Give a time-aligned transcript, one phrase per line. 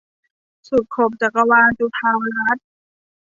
[0.69, 2.65] สุดขอบจักรวาล- จุฑารัตน์